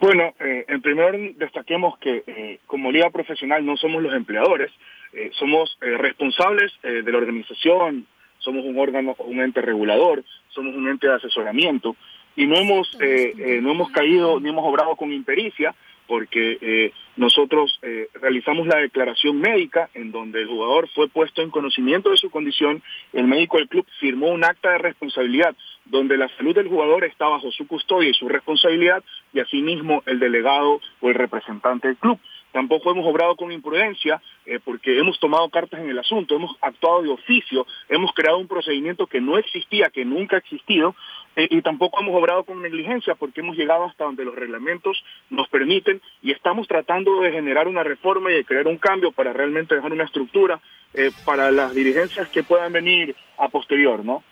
Bueno, 0.00 0.32
eh, 0.40 0.64
en 0.66 0.80
primer 0.80 1.14
lugar 1.14 1.34
destaquemos 1.34 1.98
que 1.98 2.24
eh, 2.26 2.58
como 2.66 2.90
liga 2.90 3.10
profesional 3.10 3.64
no 3.66 3.76
somos 3.76 4.02
los 4.02 4.14
empleadores, 4.14 4.72
eh, 5.12 5.30
somos 5.34 5.76
responsables 5.80 6.72
de 6.82 7.12
la 7.12 7.18
organización, 7.18 8.06
somos 8.38 8.64
un 8.64 8.78
órgano, 8.78 9.14
un 9.18 9.40
ente 9.40 9.60
regulador, 9.60 10.24
somos 10.48 10.74
un 10.74 10.88
ente 10.88 11.06
de 11.06 11.14
asesoramiento 11.14 11.96
y 12.34 12.46
no 12.46 12.56
hemos 12.56 12.96
no 12.98 13.70
hemos 13.72 13.90
caído 13.90 14.40
ni 14.40 14.48
hemos 14.48 14.64
obrado 14.64 14.94
con 14.96 15.12
impericia 15.12 15.74
porque 16.06 16.92
nosotros 17.16 17.80
realizamos 18.14 18.66
la 18.68 18.78
declaración 18.78 19.40
médica 19.40 19.90
en 19.94 20.12
donde 20.12 20.40
el 20.42 20.46
jugador 20.46 20.88
fue 20.94 21.08
puesto 21.08 21.42
en 21.42 21.50
conocimiento 21.50 22.10
de 22.10 22.16
su 22.16 22.30
condición, 22.30 22.82
el 23.12 23.26
médico 23.26 23.58
del 23.58 23.68
club 23.68 23.86
firmó 23.98 24.28
un 24.28 24.44
acta 24.44 24.70
de 24.70 24.78
responsabilidad 24.78 25.54
donde 25.90 26.16
la 26.16 26.28
salud 26.36 26.54
del 26.54 26.68
jugador 26.68 27.04
está 27.04 27.28
bajo 27.28 27.50
su 27.50 27.66
custodia 27.66 28.08
y 28.08 28.14
su 28.14 28.28
responsabilidad, 28.28 29.02
y 29.32 29.40
asimismo 29.40 30.02
el 30.06 30.18
delegado 30.18 30.80
o 31.00 31.08
el 31.08 31.14
representante 31.14 31.88
del 31.88 31.96
club. 31.96 32.18
Tampoco 32.52 32.90
hemos 32.90 33.06
obrado 33.06 33.36
con 33.36 33.52
imprudencia 33.52 34.20
eh, 34.44 34.58
porque 34.64 34.98
hemos 34.98 35.20
tomado 35.20 35.48
cartas 35.50 35.80
en 35.80 35.88
el 35.88 35.98
asunto, 35.98 36.34
hemos 36.34 36.56
actuado 36.60 37.02
de 37.02 37.10
oficio, 37.10 37.66
hemos 37.88 38.12
creado 38.12 38.38
un 38.38 38.48
procedimiento 38.48 39.06
que 39.06 39.20
no 39.20 39.38
existía, 39.38 39.90
que 39.90 40.04
nunca 40.04 40.36
ha 40.36 40.40
existido, 40.40 40.96
eh, 41.36 41.46
y 41.48 41.62
tampoco 41.62 42.00
hemos 42.00 42.14
obrado 42.16 42.44
con 42.44 42.60
negligencia 42.60 43.14
porque 43.14 43.40
hemos 43.40 43.56
llegado 43.56 43.84
hasta 43.84 44.04
donde 44.04 44.24
los 44.24 44.34
reglamentos 44.34 45.02
nos 45.28 45.48
permiten 45.48 46.00
y 46.22 46.32
estamos 46.32 46.66
tratando 46.66 47.20
de 47.20 47.30
generar 47.30 47.68
una 47.68 47.84
reforma 47.84 48.32
y 48.32 48.34
de 48.34 48.44
crear 48.44 48.66
un 48.66 48.78
cambio 48.78 49.12
para 49.12 49.32
realmente 49.32 49.76
dejar 49.76 49.92
una 49.92 50.04
estructura 50.04 50.60
eh, 50.92 51.10
para 51.24 51.52
las 51.52 51.72
dirigencias 51.72 52.28
que 52.30 52.42
puedan 52.42 52.72
venir 52.72 53.14
a 53.38 53.48
posterior, 53.48 54.04
¿no? 54.04 54.24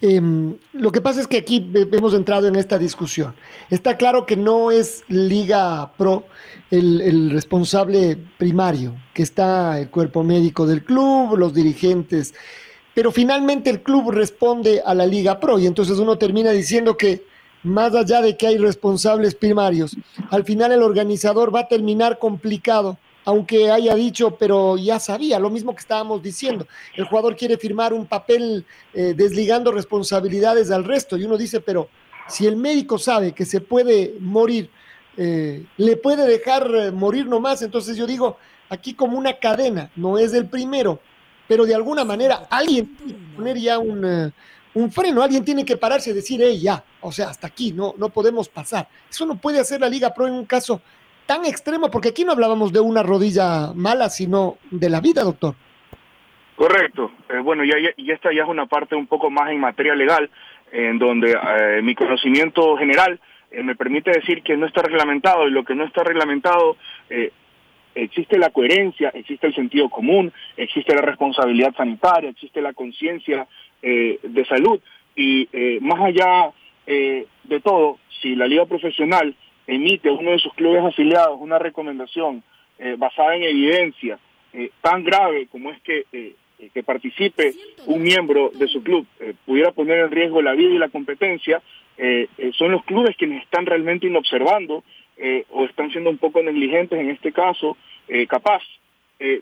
Em, 0.00 0.56
lo 0.74 0.92
que 0.92 1.00
pasa 1.00 1.20
es 1.20 1.26
que 1.26 1.38
aquí 1.38 1.70
hemos 1.72 2.14
entrado 2.14 2.46
en 2.46 2.54
esta 2.54 2.78
discusión. 2.78 3.34
Está 3.68 3.96
claro 3.96 4.26
que 4.26 4.36
no 4.36 4.70
es 4.70 5.02
Liga 5.08 5.92
Pro 5.96 6.24
el, 6.70 7.30
responsable 7.30 8.16
primario, 8.36 8.94
que 9.12 9.22
está 9.22 9.80
el 9.80 9.90
cuerpo 9.90 10.22
médico 10.22 10.66
del 10.66 10.84
club, 10.84 11.36
los 11.36 11.52
dirigentes, 11.52 12.32
pero 12.94 13.10
finalmente 13.10 13.70
el 13.70 13.82
club 13.82 14.10
responde 14.10 14.82
a 14.84 14.94
la 14.94 15.06
Liga 15.06 15.40
Pro 15.40 15.58
y 15.58 15.66
entonces 15.66 15.98
uno 15.98 16.16
termina 16.16 16.52
diciendo 16.52 16.96
que 16.96 17.24
más 17.64 17.92
allá 17.94 18.22
de 18.22 18.36
que 18.36 18.46
hay 18.46 18.56
responsables 18.56 19.34
primarios, 19.34 19.96
al 20.30 20.44
final 20.44 20.70
el 20.70 20.82
organizador 20.82 21.52
va 21.52 21.60
a 21.60 21.68
terminar 21.68 22.20
complicado, 22.20 22.98
aunque 23.28 23.70
haya 23.70 23.94
dicho, 23.94 24.36
pero 24.36 24.78
ya 24.78 24.98
sabía, 24.98 25.38
lo 25.38 25.50
mismo 25.50 25.74
que 25.74 25.80
estábamos 25.80 26.22
diciendo, 26.22 26.66
el 26.96 27.04
jugador 27.04 27.36
quiere 27.36 27.58
firmar 27.58 27.92
un 27.92 28.06
papel 28.06 28.64
eh, 28.94 29.12
desligando 29.14 29.70
responsabilidades 29.70 30.70
al 30.70 30.84
resto, 30.84 31.14
y 31.18 31.24
uno 31.24 31.36
dice, 31.36 31.60
pero 31.60 31.90
si 32.26 32.46
el 32.46 32.56
médico 32.56 32.96
sabe 32.96 33.32
que 33.32 33.44
se 33.44 33.60
puede 33.60 34.14
morir, 34.18 34.70
eh, 35.18 35.62
le 35.76 35.96
puede 35.98 36.26
dejar 36.26 36.74
eh, 36.74 36.90
morir 36.90 37.26
nomás, 37.26 37.60
entonces 37.60 37.98
yo 37.98 38.06
digo, 38.06 38.38
aquí 38.70 38.94
como 38.94 39.18
una 39.18 39.34
cadena, 39.34 39.90
no 39.94 40.16
es 40.16 40.32
el 40.32 40.46
primero, 40.46 40.98
pero 41.46 41.66
de 41.66 41.74
alguna 41.74 42.06
manera 42.06 42.46
alguien 42.48 42.96
tiene 42.96 43.12
que 43.12 43.36
poner 43.36 43.58
ya 43.58 43.78
un, 43.78 44.32
un 44.72 44.90
freno, 44.90 45.22
alguien 45.22 45.44
tiene 45.44 45.66
que 45.66 45.76
pararse 45.76 46.08
y 46.08 46.14
decir, 46.14 46.40
hey, 46.42 46.58
ya, 46.58 46.82
o 47.02 47.12
sea, 47.12 47.28
hasta 47.28 47.46
aquí, 47.46 47.72
no, 47.72 47.94
no 47.98 48.08
podemos 48.08 48.48
pasar. 48.48 48.88
Eso 49.10 49.26
no 49.26 49.38
puede 49.38 49.60
hacer 49.60 49.82
la 49.82 49.88
Liga 49.90 50.14
Pro 50.14 50.26
en 50.26 50.32
un 50.32 50.46
caso 50.46 50.80
tan 51.28 51.44
extremo, 51.44 51.90
porque 51.90 52.08
aquí 52.08 52.24
no 52.24 52.32
hablábamos 52.32 52.72
de 52.72 52.80
una 52.80 53.02
rodilla 53.02 53.74
mala, 53.74 54.08
sino 54.08 54.56
de 54.70 54.88
la 54.88 55.02
vida, 55.02 55.22
doctor. 55.22 55.54
Correcto. 56.56 57.12
Eh, 57.28 57.38
bueno, 57.40 57.64
y, 57.64 57.70
y, 57.98 58.10
esta 58.10 58.32
ya 58.32 58.44
es 58.44 58.48
una 58.48 58.64
parte 58.64 58.96
un 58.96 59.06
poco 59.06 59.28
más 59.28 59.50
en 59.50 59.60
materia 59.60 59.94
legal, 59.94 60.30
en 60.72 60.98
donde 60.98 61.32
eh, 61.32 61.82
mi 61.82 61.94
conocimiento 61.94 62.78
general 62.78 63.20
eh, 63.50 63.62
me 63.62 63.76
permite 63.76 64.10
decir 64.10 64.42
que 64.42 64.56
no 64.56 64.64
está 64.64 64.80
reglamentado 64.80 65.46
y 65.46 65.50
lo 65.50 65.64
que 65.64 65.74
no 65.74 65.84
está 65.84 66.02
reglamentado 66.02 66.78
existe 67.94 68.38
la 68.38 68.48
coherencia, 68.48 69.10
existe 69.10 69.48
el 69.48 69.54
sentido 69.54 69.90
común, 69.90 70.32
existe 70.56 70.94
la 70.94 71.02
responsabilidad 71.02 71.74
sanitaria, 71.76 72.30
existe 72.30 72.62
la 72.62 72.72
conciencia 72.72 73.46
de 73.82 74.46
salud 74.48 74.80
y 75.16 75.48
más 75.80 76.00
allá 76.00 76.50
de 76.86 77.60
todo, 77.62 77.98
si 78.20 78.36
la 78.36 78.46
liga 78.46 78.66
profesional 78.66 79.34
emite 79.68 80.10
uno 80.10 80.32
de 80.32 80.38
sus 80.40 80.52
clubes 80.54 80.84
afiliados 80.84 81.38
una 81.40 81.60
recomendación 81.60 82.42
basada 82.96 83.36
en 83.36 83.42
evidencia 83.44 84.18
tan 84.80 85.04
grave 85.04 85.46
como 85.48 85.70
es 85.70 85.80
que 85.82 86.06
eh, 86.58 86.70
que 86.74 86.82
participe 86.82 87.54
un 87.86 88.02
miembro 88.02 88.50
de 88.52 88.66
su 88.66 88.82
club 88.82 89.06
eh, 89.20 89.32
pudiera 89.46 89.70
poner 89.70 90.00
en 90.00 90.10
riesgo 90.10 90.42
la 90.42 90.54
vida 90.54 90.70
y 90.74 90.78
la 90.78 90.88
competencia, 90.88 91.62
eh, 91.96 92.28
son 92.54 92.72
los 92.72 92.84
clubes 92.84 93.16
quienes 93.16 93.44
están 93.44 93.64
realmente 93.64 94.06
inobservando 94.06 94.84
o 95.50 95.64
están 95.64 95.90
siendo 95.90 96.10
un 96.10 96.18
poco 96.18 96.40
negligentes 96.44 96.96
en 96.96 97.10
este 97.10 97.32
caso, 97.32 97.76
capaz, 98.28 98.62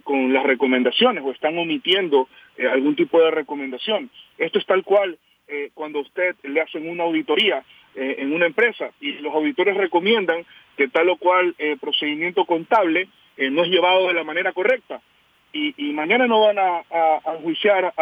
con 0.04 0.32
las 0.32 0.42
recomendaciones 0.42 1.22
o 1.22 1.32
están 1.32 1.58
omitiendo 1.58 2.30
algún 2.72 2.96
tipo 2.96 3.20
de 3.20 3.30
recomendación. 3.30 4.08
Esto 4.38 4.58
es 4.58 4.64
tal 4.64 4.82
cual 4.84 5.18
cuando 5.74 6.00
usted 6.00 6.34
le 6.44 6.62
hacen 6.62 6.88
una 6.88 7.04
auditoría 7.04 7.62
en 7.96 8.32
una 8.32 8.46
empresa 8.46 8.90
y 9.00 9.12
los 9.14 9.34
auditores 9.34 9.76
recomiendan 9.76 10.44
que 10.76 10.88
tal 10.88 11.08
o 11.08 11.16
cual 11.16 11.54
procedimiento 11.80 12.44
contable 12.44 13.08
no 13.38 13.64
es 13.64 13.70
llevado 13.70 14.08
de 14.08 14.14
la 14.14 14.22
manera 14.22 14.52
correcta 14.52 15.00
y, 15.52 15.92
mañana 15.92 16.26
no 16.26 16.40
van 16.40 16.58
a, 16.58 16.82
a, 16.90 17.36
juiciar 17.42 17.92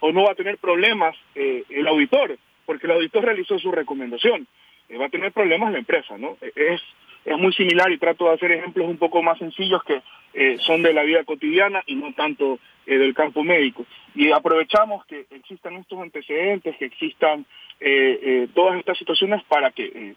o 0.00 0.12
no 0.12 0.24
va 0.24 0.32
a 0.32 0.36
tener 0.36 0.58
problemas 0.58 1.16
eh, 1.34 1.64
el 1.68 1.86
auditor, 1.86 2.38
porque 2.66 2.86
el 2.86 2.92
auditor 2.92 3.24
realizó 3.24 3.58
su 3.58 3.72
recomendación. 3.72 4.46
Eh, 4.88 4.96
va 4.96 5.06
a 5.06 5.10
tener 5.10 5.32
problemas 5.32 5.72
la 5.72 5.78
empresa, 5.78 6.16
¿no? 6.18 6.36
E, 6.40 6.52
es, 6.54 6.82
es 7.30 7.38
muy 7.38 7.52
similar 7.52 7.90
y 7.92 7.98
trato 7.98 8.26
de 8.26 8.34
hacer 8.34 8.52
ejemplos 8.52 8.88
un 8.88 8.98
poco 8.98 9.22
más 9.22 9.38
sencillos 9.38 9.82
que 9.84 10.02
eh, 10.34 10.56
son 10.60 10.82
de 10.82 10.92
la 10.92 11.02
vida 11.02 11.24
cotidiana 11.24 11.82
y 11.86 11.94
no 11.94 12.12
tanto 12.12 12.58
del 12.86 13.14
campo 13.14 13.44
médico. 13.44 13.84
Y 14.14 14.30
aprovechamos 14.30 15.04
que 15.04 15.26
existan 15.30 15.74
estos 15.74 16.00
antecedentes, 16.00 16.74
que 16.76 16.86
existan 16.86 17.44
todas 18.54 18.78
estas 18.78 18.96
situaciones 18.96 19.42
para 19.44 19.70
que 19.72 20.14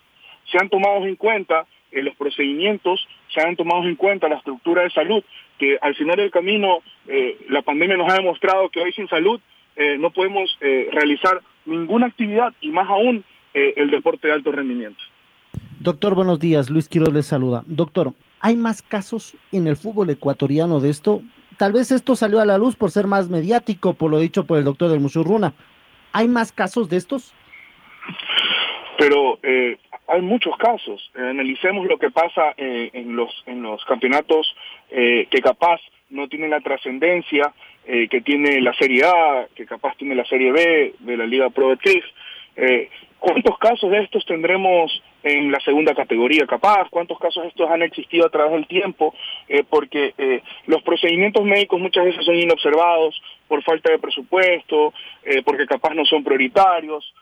sean 0.50 0.70
tomados 0.70 1.06
en 1.06 1.18
cuenta 1.18 1.68
los 1.92 2.16
procedimientos, 2.16 3.06
sean 3.34 3.58
tomados 3.58 3.86
en 3.86 3.96
cuenta 3.96 4.30
la 4.30 4.38
estructura 4.38 4.84
de 4.84 4.90
salud 4.92 5.22
que 5.62 5.78
al 5.80 5.94
final 5.96 6.16
del 6.18 6.32
camino 6.32 6.80
eh, 7.08 7.38
la 7.50 7.62
pandemia 7.62 7.96
nos 7.96 8.12
ha 8.12 8.16
demostrado 8.16 8.70
que 8.70 8.82
hoy 8.82 8.92
sin 8.94 9.08
salud 9.08 9.40
eh, 9.76 9.96
no 10.00 10.10
podemos 10.10 10.58
eh, 10.60 10.90
realizar 10.92 11.40
ninguna 11.66 12.08
actividad 12.08 12.52
y 12.62 12.70
más 12.70 12.90
aún 12.90 13.24
el 13.54 13.92
deporte 13.92 14.28
de 14.28 14.34
alto 14.34 14.54
rendimiento. 14.54 15.04
Doctor, 15.84 16.14
buenos 16.14 16.40
días. 16.40 16.70
Luis 16.70 16.88
Quiroz 16.88 17.12
les 17.12 17.26
saluda. 17.26 17.64
Doctor, 17.66 18.14
¿hay 18.40 18.56
más 18.56 18.84
casos 18.84 19.36
en 19.52 19.66
el 19.66 19.76
fútbol 19.76 20.12
ecuatoriano 20.12 20.80
de 20.80 20.92
esto? 20.92 21.24
Tal 21.58 21.74
vez 21.74 21.92
esto 21.92 22.16
salió 22.16 22.40
a 22.40 22.46
la 22.46 22.60
luz 22.60 22.76
por 22.76 22.92
ser 22.92 23.08
más 23.08 23.30
mediático, 23.30 23.96
por 23.96 24.12
lo 24.12 24.20
dicho 24.20 24.46
por 24.46 24.60
el 24.60 24.64
doctor 24.64 24.92
del 24.92 25.00
Musurruna. 25.00 25.54
¿Hay 26.14 26.28
más 26.28 26.52
casos 26.52 26.88
de 26.88 26.98
estos? 26.98 27.34
Pero 29.00 29.40
hay 30.08 30.22
muchos 30.22 30.56
casos. 30.58 31.10
Eh, 31.16 31.20
analicemos 31.20 31.88
lo 31.88 31.98
que 31.98 32.12
pasa 32.12 32.54
eh, 32.58 32.92
en 32.94 33.16
los 33.16 33.32
en 33.48 33.64
los 33.64 33.84
campeonatos 33.86 34.56
eh, 34.92 35.28
que 35.32 35.42
capaz 35.42 35.82
no 36.12 36.28
tienen 36.28 36.52
la 36.52 36.62
trascendencia 36.62 37.54
que 37.84 38.22
tiene 38.22 38.62
la 38.62 38.74
Serie 38.76 39.04
A, 39.06 39.48
que 39.56 39.66
capaz 39.66 39.96
tiene 39.98 40.14
la 40.14 40.26
Serie 40.26 40.52
B 40.52 40.94
de 41.00 41.18
la 41.18 41.26
Liga 41.26 41.50
Pro 41.50 41.76
de 41.76 42.90
¿Cuántos 43.18 43.58
casos 43.58 43.90
de 43.90 44.04
estos 44.04 44.24
tendremos 44.26 45.02
en 45.24 45.52
la 45.52 45.60
segunda 45.60 45.94
categoría 45.94 46.46
capaz? 46.46 46.90
¿Cuántos 46.90 47.20
casos 47.20 47.46
estos 47.46 47.70
han 47.70 47.82
existido 47.82 48.26
a 48.26 48.30
través 48.30 48.54
del 48.54 48.68
tiempo? 48.68 49.14
porque 49.70 50.14
los 50.66 50.82
procedimientos 50.84 51.44
médicos 51.44 51.80
muchas 51.80 52.06
veces 52.06 52.26
son 52.26 52.36
inobservados 52.36 53.22
por 53.48 53.62
falta 53.64 53.92
de 53.92 54.00
presupuesto, 54.00 54.94
porque 55.44 55.66
capaz 55.66 55.94
no 55.94 56.06
son 56.06 56.24
prioritarios 56.24 57.14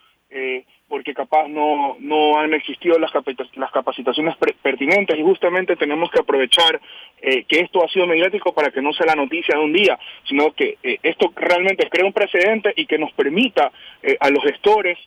porque 0.89 1.13
capaz 1.13 1.47
no, 1.47 1.95
no 1.99 2.39
han 2.39 2.53
existido 2.53 2.97
las, 2.97 3.11
las 3.55 3.71
capacitaciones 3.71 4.35
pertinentes 4.61 5.17
y 5.17 5.23
justamente 5.23 5.75
tenemos 5.75 6.09
que 6.09 6.19
aprovechar 6.19 6.81
eh, 7.21 7.45
que 7.47 7.59
esto 7.59 7.83
ha 7.85 7.89
sido 7.89 8.07
mediático 8.07 8.53
para 8.53 8.71
que 8.71 8.81
no 8.81 8.91
sea 8.91 9.05
la 9.05 9.15
noticia 9.15 9.55
de 9.55 9.63
un 9.63 9.71
día, 9.71 9.97
sino 10.27 10.51
que 10.51 10.77
eh, 10.81 10.97
esto 11.03 11.31
realmente 11.35 11.87
crea 11.89 12.05
un 12.05 12.13
precedente 12.13 12.73
y 12.75 12.87
que 12.87 12.97
nos 12.97 13.13
permita 13.13 13.71
eh, 14.01 14.17
a 14.19 14.29
los 14.29 14.43
gestores 14.43 14.97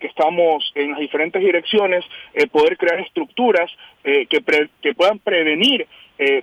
que 0.00 0.06
estamos 0.08 0.72
en 0.74 0.90
las 0.90 1.00
diferentes 1.00 1.40
direcciones 1.40 2.04
poder 2.50 2.76
crear 2.76 2.98
estructuras 3.00 3.70
que, 4.02 4.26
que 4.82 4.94
puedan 4.94 5.20
prevenir 5.20 5.86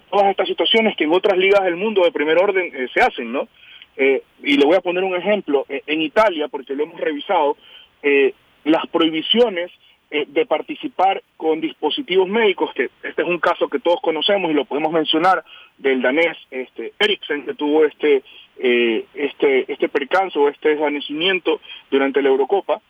todas 0.09 0.31
estas 0.31 0.47
situaciones 0.47 0.95
que 0.95 1.03
en 1.03 1.11
otras 1.11 1.37
ligas 1.37 1.63
del 1.63 1.75
mundo 1.75 2.03
de 2.03 2.11
primer 2.13 2.37
orden 2.37 2.71
se 2.93 3.01
hacen, 3.01 3.33
¿no? 3.33 3.49
y 3.97 4.57
le 4.57 4.65
voy 4.65 4.77
a 4.77 4.81
poner 4.81 5.03
un 5.03 5.15
ejemplo. 5.15 5.65
en 5.67 6.01
Italia, 6.01 6.47
porque 6.47 6.73
lo 6.73 6.83
hemos 6.83 7.01
revisado, 7.01 7.57
eh, 8.03 8.33
las 8.65 8.85
prohibiciones 8.87 9.71
eh, 10.11 10.25
de 10.27 10.45
participar 10.45 11.23
con 11.37 11.59
dispositivos 11.59 12.27
médicos, 12.27 12.71
que 12.73 12.89
este 13.01 13.21
es 13.21 13.27
un 13.27 13.39
caso 13.39 13.67
que 13.67 13.79
todos 13.79 13.99
conocemos 14.01 14.51
y 14.51 14.53
lo 14.53 14.65
podemos 14.65 14.91
mencionar 14.91 15.43
del 15.77 16.01
danés 16.01 16.37
este, 16.51 16.93
Eriksen, 16.99 17.45
que 17.45 17.55
tuvo 17.55 17.85
este, 17.85 18.23
eh, 18.59 19.05
este, 19.13 19.71
este 19.71 19.89
percance 19.89 20.37
o 20.37 20.49
este 20.49 20.69
desvanecimiento 20.69 21.61
durante 21.89 22.21
la 22.21 22.29
Eurocopa, 22.29 22.81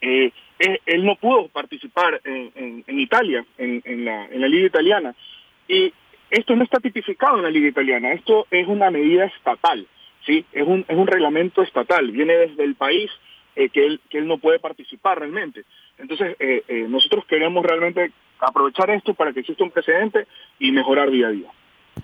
eh, 0.00 0.32
él, 0.86 1.04
no 1.04 1.16
pudo 1.16 1.48
participar 1.48 2.20
en, 2.24 2.84
en, 2.86 3.00
Italia, 3.00 3.44
en, 3.58 3.80
en, 3.84 4.04
la, 4.04 4.26
en 4.26 4.40
la 4.40 4.48
liga 4.48 4.66
italiana. 4.66 5.14
Y 5.68 5.92
esto 6.30 6.56
no 6.56 6.64
está 6.64 6.80
tipificado 6.80 7.36
en 7.36 7.44
la 7.44 7.50
liga 7.50 7.68
italiana, 7.68 8.12
esto 8.12 8.46
es 8.50 8.66
una 8.66 8.90
medida 8.90 9.24
estatal, 9.24 9.86
¿sí? 10.26 10.44
es, 10.52 10.66
un, 10.66 10.84
es 10.86 10.96
un 10.96 11.06
reglamento 11.06 11.62
estatal, 11.62 12.10
viene 12.10 12.34
desde 12.34 12.64
el 12.64 12.74
país 12.74 13.10
eh, 13.56 13.70
que, 13.70 13.86
él, 13.86 14.00
que 14.10 14.18
él 14.18 14.26
no 14.26 14.38
puede 14.38 14.58
participar 14.58 15.18
realmente. 15.18 15.64
Entonces, 15.96 16.36
eh, 16.38 16.62
eh, 16.68 16.86
nosotros 16.88 17.24
queremos 17.26 17.64
realmente 17.64 18.12
aprovechar 18.38 18.90
esto 18.90 19.14
para 19.14 19.32
que 19.32 19.40
exista 19.40 19.64
un 19.64 19.70
precedente 19.70 20.26
y 20.58 20.70
mejorar 20.70 21.10
día 21.10 21.28
a 21.28 21.32
día. 21.32 21.50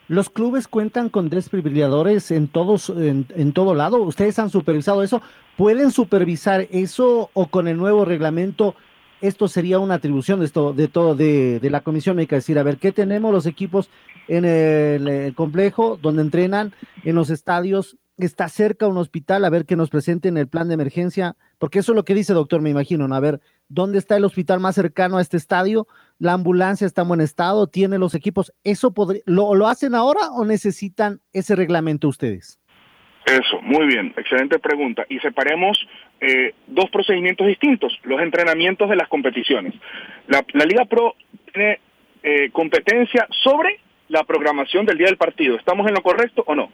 ¿Los 0.08 0.28
clubes 0.28 0.68
cuentan 0.68 1.08
con 1.08 1.30
desfibriladores 1.30 2.30
en 2.30 2.48
todos, 2.48 2.90
en, 2.90 3.26
en, 3.34 3.52
todo 3.52 3.74
lado? 3.74 4.02
¿Ustedes 4.02 4.38
han 4.38 4.50
supervisado 4.50 5.02
eso? 5.02 5.22
¿Pueden 5.56 5.90
supervisar 5.90 6.66
eso 6.70 7.30
o 7.32 7.46
con 7.46 7.68
el 7.68 7.76
nuevo 7.76 8.04
reglamento 8.04 8.74
esto 9.20 9.48
sería 9.48 9.78
una 9.78 9.94
atribución 9.94 10.40
de 10.40 10.46
esto, 10.46 10.74
de 10.74 10.88
todo, 10.88 11.14
de, 11.14 11.58
de 11.58 11.70
la 11.70 11.80
comisión 11.80 12.16
médica? 12.16 12.36
Decir, 12.36 12.58
a 12.58 12.62
ver, 12.62 12.76
¿qué 12.76 12.92
tenemos 12.92 13.32
los 13.32 13.46
equipos 13.46 13.88
en 14.28 14.44
el, 14.44 15.08
el 15.08 15.34
complejo 15.34 15.98
donde 16.00 16.22
entrenan, 16.22 16.74
en 17.04 17.14
los 17.14 17.30
estadios? 17.30 17.96
está 18.18 18.48
cerca 18.48 18.86
un 18.86 18.96
hospital, 18.96 19.44
a 19.44 19.50
ver 19.50 19.66
que 19.66 19.76
nos 19.76 19.90
presenten 19.90 20.36
el 20.36 20.46
plan 20.46 20.68
de 20.68 20.74
emergencia, 20.74 21.36
porque 21.58 21.80
eso 21.80 21.92
es 21.92 21.96
lo 21.96 22.04
que 22.04 22.14
dice 22.14 22.32
doctor, 22.32 22.60
me 22.60 22.70
imagino, 22.70 23.06
¿no? 23.08 23.14
A 23.14 23.20
ver, 23.20 23.40
¿dónde 23.68 23.98
está 23.98 24.16
el 24.16 24.24
hospital 24.24 24.60
más 24.60 24.74
cercano 24.74 25.18
a 25.18 25.22
este 25.22 25.36
estadio? 25.36 25.86
¿La 26.18 26.32
ambulancia 26.32 26.86
está 26.86 27.02
en 27.02 27.08
buen 27.08 27.20
estado? 27.20 27.66
¿Tiene 27.66 27.98
los 27.98 28.14
equipos? 28.14 28.52
¿Eso 28.64 28.92
lo, 29.26 29.54
lo 29.54 29.66
hacen 29.68 29.94
ahora 29.94 30.30
o 30.32 30.44
necesitan 30.44 31.20
ese 31.32 31.56
reglamento 31.56 32.08
ustedes? 32.08 32.58
Eso, 33.26 33.60
muy 33.62 33.86
bien, 33.86 34.12
excelente 34.16 34.58
pregunta. 34.58 35.06
Y 35.08 35.18
separemos 35.20 35.78
eh, 36.20 36.54
dos 36.66 36.90
procedimientos 36.90 37.46
distintos, 37.46 37.98
los 38.02 38.20
entrenamientos 38.20 38.90
de 38.90 38.96
las 38.96 39.08
competiciones. 39.08 39.74
La, 40.26 40.44
Liga 40.64 40.84
Pro 40.84 41.14
tiene 41.52 41.80
eh, 42.22 42.50
competencia 42.50 43.26
sobre 43.42 43.80
la 44.08 44.24
programación 44.24 44.84
del 44.84 44.98
día 44.98 45.06
del 45.06 45.16
partido. 45.16 45.56
¿Estamos 45.56 45.86
en 45.88 45.94
lo 45.94 46.02
correcto 46.02 46.44
o 46.46 46.54
no? 46.54 46.70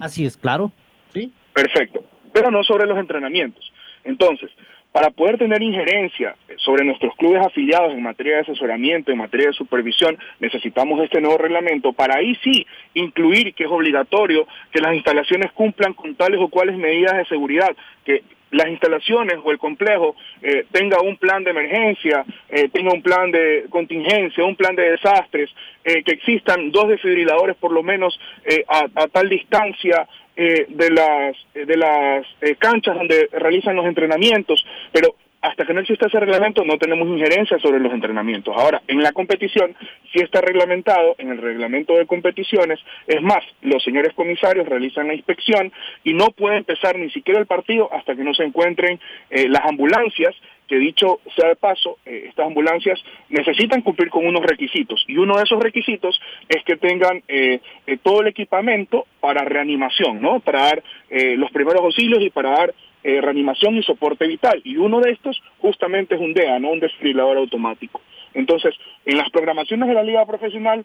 Así 0.00 0.24
es, 0.24 0.38
claro. 0.38 0.72
Sí. 1.12 1.32
Perfecto. 1.52 2.02
Pero 2.40 2.50
no 2.50 2.64
sobre 2.64 2.86
los 2.86 2.96
entrenamientos. 2.96 3.70
Entonces, 4.02 4.50
para 4.92 5.10
poder 5.10 5.36
tener 5.36 5.62
injerencia 5.62 6.36
sobre 6.56 6.86
nuestros 6.86 7.14
clubes 7.16 7.44
afiliados 7.44 7.92
en 7.92 8.02
materia 8.02 8.36
de 8.36 8.40
asesoramiento, 8.40 9.12
en 9.12 9.18
materia 9.18 9.48
de 9.48 9.52
supervisión, 9.52 10.16
necesitamos 10.38 11.04
este 11.04 11.20
nuevo 11.20 11.36
reglamento 11.36 11.92
para 11.92 12.16
ahí 12.16 12.34
sí 12.42 12.66
incluir 12.94 13.52
que 13.52 13.64
es 13.64 13.70
obligatorio 13.70 14.46
que 14.72 14.80
las 14.80 14.94
instalaciones 14.94 15.52
cumplan 15.52 15.92
con 15.92 16.14
tales 16.14 16.40
o 16.40 16.48
cuales 16.48 16.78
medidas 16.78 17.14
de 17.18 17.26
seguridad, 17.26 17.76
que 18.06 18.22
las 18.52 18.68
instalaciones 18.68 19.36
o 19.44 19.50
el 19.50 19.58
complejo 19.58 20.16
eh, 20.40 20.64
tenga 20.72 21.02
un 21.02 21.18
plan 21.18 21.44
de 21.44 21.50
emergencia, 21.50 22.24
eh, 22.48 22.70
tenga 22.70 22.90
un 22.90 23.02
plan 23.02 23.30
de 23.30 23.66
contingencia, 23.68 24.44
un 24.44 24.56
plan 24.56 24.74
de 24.74 24.92
desastres, 24.92 25.50
eh, 25.84 26.02
que 26.02 26.12
existan 26.12 26.70
dos 26.70 26.88
desfibriladores 26.88 27.54
por 27.56 27.70
lo 27.70 27.82
menos 27.82 28.18
a, 28.66 28.86
a, 28.94 29.08
tal 29.08 29.28
distancia 29.28 30.08
de 30.40 30.90
las 30.90 31.36
de 31.52 31.76
las 31.76 32.26
canchas 32.58 32.96
donde 32.96 33.28
realizan 33.32 33.76
los 33.76 33.86
entrenamientos, 33.86 34.64
pero 34.92 35.14
hasta 35.42 35.64
que 35.64 35.72
no 35.72 35.80
exista 35.80 36.06
ese 36.06 36.20
reglamento 36.20 36.64
no 36.64 36.76
tenemos 36.78 37.08
injerencia 37.08 37.58
sobre 37.58 37.80
los 37.80 37.92
entrenamientos. 37.92 38.54
Ahora, 38.56 38.82
en 38.86 39.02
la 39.02 39.12
competición 39.12 39.74
sí 40.12 40.20
está 40.20 40.40
reglamentado, 40.40 41.14
en 41.18 41.30
el 41.30 41.38
reglamento 41.38 41.94
de 41.94 42.06
competiciones, 42.06 42.78
es 43.06 43.22
más, 43.22 43.42
los 43.62 43.82
señores 43.82 44.12
comisarios 44.14 44.68
realizan 44.68 45.08
la 45.08 45.14
inspección 45.14 45.72
y 46.04 46.12
no 46.12 46.30
puede 46.30 46.58
empezar 46.58 46.98
ni 46.98 47.10
siquiera 47.10 47.40
el 47.40 47.46
partido 47.46 47.92
hasta 47.92 48.14
que 48.14 48.24
no 48.24 48.34
se 48.34 48.44
encuentren 48.44 49.00
eh, 49.30 49.48
las 49.48 49.64
ambulancias 49.64 50.34
que 50.68 50.76
dicho 50.76 51.18
sea 51.34 51.48
de 51.48 51.56
paso, 51.56 51.98
eh, 52.06 52.26
estas 52.28 52.46
ambulancias 52.46 53.02
necesitan 53.28 53.82
cumplir 53.82 54.08
con 54.08 54.24
unos 54.24 54.42
requisitos 54.42 55.04
y 55.08 55.16
uno 55.16 55.36
de 55.36 55.42
esos 55.42 55.60
requisitos 55.60 56.20
es 56.48 56.62
que 56.64 56.76
tengan 56.76 57.24
eh, 57.26 57.60
todo 58.04 58.20
el 58.20 58.28
equipamiento 58.28 59.06
para 59.18 59.44
reanimación, 59.44 60.20
¿no? 60.20 60.38
Para 60.40 60.62
dar 60.62 60.82
los 61.10 61.50
primeros 61.50 61.82
auxilios 61.82 62.22
y 62.22 62.30
para 62.30 62.50
dar 62.50 62.74
eh, 63.02 63.20
reanimación 63.22 63.76
y 63.76 63.82
soporte 63.82 64.26
vital. 64.26 64.60
Y 64.62 64.76
uno 64.76 65.00
de 65.00 65.12
estos 65.12 65.42
justamente 65.58 66.16
es 66.16 66.20
un 66.20 66.34
DEA, 66.34 66.58
no 66.58 66.70
un 66.70 66.80
desfibrilador 66.80 67.38
automático. 67.38 68.02
Entonces, 68.34 68.74
en 69.06 69.16
las 69.16 69.30
programaciones 69.30 69.88
de 69.88 69.94
la 69.94 70.02
liga 70.02 70.26
profesional 70.26 70.84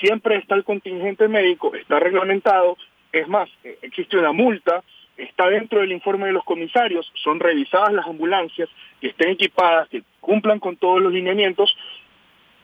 siempre 0.00 0.36
está 0.36 0.54
el 0.54 0.64
contingente 0.64 1.28
médico, 1.28 1.74
está 1.74 2.00
reglamentado, 2.00 2.78
es 3.12 3.28
más, 3.28 3.50
eh, 3.64 3.78
existe 3.82 4.16
una 4.16 4.32
multa, 4.32 4.82
está 5.18 5.48
dentro 5.48 5.80
del 5.80 5.92
informe 5.92 6.28
de 6.28 6.32
los 6.32 6.42
comisarios, 6.44 7.12
son 7.22 7.38
revisadas 7.38 7.92
las 7.92 8.06
ambulancias 8.06 8.70
que 9.02 9.08
estén 9.08 9.28
equipadas, 9.28 9.90
que 9.90 10.02
cumplan 10.20 10.58
con 10.58 10.76
todos 10.78 11.02
los 11.02 11.12
lineamientos 11.12 11.76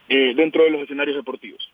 eh, 0.09 0.33
dentro 0.35 0.65
de 0.65 0.71
los 0.71 0.81
escenarios 0.81 1.17
deportivos. 1.17 1.71